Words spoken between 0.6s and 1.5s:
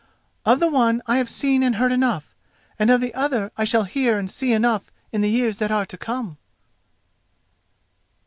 one I have